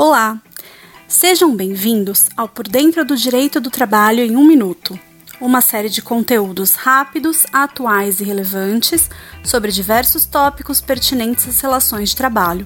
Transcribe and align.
Olá! 0.00 0.40
Sejam 1.08 1.56
bem-vindos 1.56 2.28
ao 2.36 2.48
Por 2.48 2.68
Dentro 2.68 3.04
do 3.04 3.16
Direito 3.16 3.60
do 3.60 3.68
Trabalho 3.68 4.20
em 4.20 4.36
um 4.36 4.44
Minuto, 4.46 4.96
uma 5.40 5.60
série 5.60 5.88
de 5.88 6.00
conteúdos 6.00 6.76
rápidos, 6.76 7.44
atuais 7.52 8.20
e 8.20 8.24
relevantes 8.24 9.10
sobre 9.42 9.72
diversos 9.72 10.24
tópicos 10.24 10.80
pertinentes 10.80 11.48
às 11.48 11.60
relações 11.60 12.10
de 12.10 12.16
trabalho. 12.16 12.64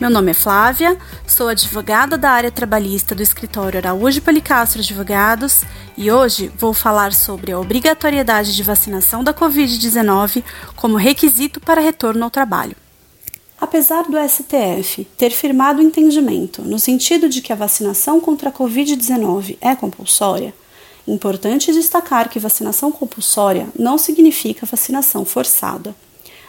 Meu 0.00 0.10
nome 0.10 0.32
é 0.32 0.34
Flávia, 0.34 0.98
sou 1.24 1.46
advogada 1.46 2.18
da 2.18 2.32
área 2.32 2.50
trabalhista 2.50 3.14
do 3.14 3.22
escritório 3.22 3.78
Araújo 3.78 4.20
Policastro 4.20 4.80
Advogados 4.80 5.62
e 5.96 6.10
hoje 6.10 6.50
vou 6.58 6.74
falar 6.74 7.12
sobre 7.12 7.52
a 7.52 7.60
obrigatoriedade 7.60 8.56
de 8.56 8.62
vacinação 8.64 9.22
da 9.22 9.32
Covid-19 9.32 10.42
como 10.74 10.96
requisito 10.96 11.60
para 11.60 11.80
retorno 11.80 12.24
ao 12.24 12.30
trabalho. 12.30 12.74
Apesar 13.58 14.02
do 14.02 14.18
STF 14.18 15.06
ter 15.16 15.30
firmado 15.30 15.80
entendimento 15.80 16.60
no 16.60 16.78
sentido 16.78 17.26
de 17.26 17.40
que 17.40 17.54
a 17.54 17.56
vacinação 17.56 18.20
contra 18.20 18.50
a 18.50 18.52
Covid-19 18.52 19.56
é 19.62 19.74
compulsória, 19.74 20.54
importante 21.08 21.72
destacar 21.72 22.28
que 22.28 22.38
vacinação 22.38 22.92
compulsória 22.92 23.66
não 23.78 23.96
significa 23.96 24.66
vacinação 24.66 25.24
forçada. 25.24 25.96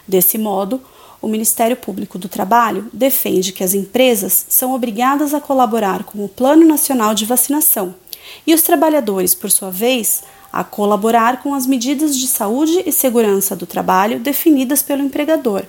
Desse 0.05 0.37
modo, 0.37 0.81
o 1.21 1.29
Ministério 1.29 1.77
Público 1.77 2.17
do 2.17 2.27
Trabalho 2.27 2.89
defende 2.91 3.53
que 3.53 3.63
as 3.63 3.73
empresas 3.73 4.45
são 4.49 4.73
obrigadas 4.73 5.33
a 5.33 5.39
colaborar 5.39 6.03
com 6.03 6.25
o 6.25 6.29
Plano 6.29 6.65
Nacional 6.65 7.15
de 7.15 7.25
Vacinação 7.25 7.95
e 8.45 8.53
os 8.53 8.61
trabalhadores, 8.61 9.33
por 9.33 9.49
sua 9.49 9.71
vez, 9.71 10.23
a 10.51 10.61
colaborar 10.61 11.41
com 11.41 11.55
as 11.55 11.65
medidas 11.65 12.17
de 12.17 12.27
saúde 12.27 12.83
e 12.85 12.91
segurança 12.91 13.55
do 13.55 13.65
trabalho 13.65 14.19
definidas 14.19 14.81
pelo 14.81 15.03
empregador 15.03 15.65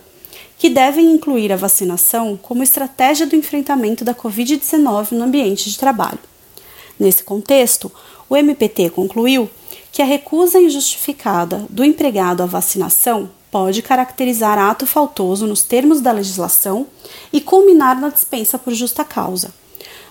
que 0.58 0.68
devem 0.68 1.12
incluir 1.12 1.52
a 1.52 1.56
vacinação 1.56 2.36
como 2.36 2.62
estratégia 2.62 3.26
do 3.26 3.36
enfrentamento 3.36 4.04
da 4.04 4.14
Covid-19 4.14 5.12
no 5.12 5.24
ambiente 5.24 5.70
de 5.70 5.78
trabalho. 5.78 6.18
Nesse 6.98 7.22
contexto, 7.22 7.90
o 8.28 8.36
MPT 8.36 8.90
concluiu 8.90 9.48
que 9.92 10.02
a 10.02 10.04
recusa 10.04 10.60
injustificada 10.60 11.64
do 11.70 11.84
empregado 11.84 12.42
à 12.42 12.46
vacinação 12.46 13.30
pode 13.50 13.80
caracterizar 13.80 14.58
ato 14.58 14.86
faltoso 14.86 15.46
nos 15.46 15.62
termos 15.62 16.00
da 16.00 16.12
legislação 16.12 16.86
e 17.32 17.40
culminar 17.40 17.98
na 17.98 18.08
dispensa 18.08 18.58
por 18.58 18.74
justa 18.74 19.04
causa. 19.04 19.54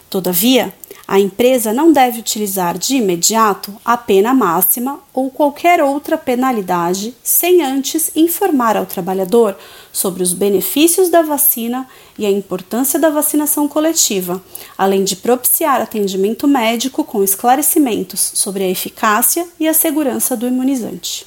Todavia, 0.09 0.73
a 1.07 1.19
empresa 1.19 1.71
não 1.71 1.93
deve 1.93 2.19
utilizar 2.19 2.77
de 2.77 2.97
imediato 2.97 3.73
a 3.85 3.95
pena 3.95 4.33
máxima 4.33 4.99
ou 5.13 5.31
qualquer 5.31 5.81
outra 5.81 6.17
penalidade 6.17 7.15
sem 7.23 7.63
antes 7.63 8.11
informar 8.13 8.75
ao 8.75 8.85
trabalhador 8.85 9.57
sobre 9.93 10.21
os 10.21 10.33
benefícios 10.33 11.09
da 11.09 11.21
vacina 11.21 11.87
e 12.19 12.25
a 12.25 12.31
importância 12.31 12.99
da 12.99 13.09
vacinação 13.09 13.69
coletiva, 13.69 14.43
além 14.77 15.05
de 15.05 15.15
propiciar 15.15 15.81
atendimento 15.81 16.45
médico 16.45 17.05
com 17.05 17.23
esclarecimentos 17.23 18.19
sobre 18.33 18.65
a 18.65 18.69
eficácia 18.69 19.47
e 19.57 19.65
a 19.65 19.73
segurança 19.73 20.35
do 20.35 20.45
imunizante. 20.45 21.25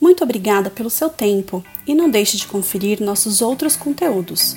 Muito 0.00 0.22
obrigada 0.22 0.70
pelo 0.70 0.88
seu 0.88 1.08
tempo 1.10 1.64
e 1.84 1.94
não 1.94 2.08
deixe 2.08 2.36
de 2.36 2.46
conferir 2.46 3.02
nossos 3.02 3.42
outros 3.42 3.74
conteúdos. 3.74 4.56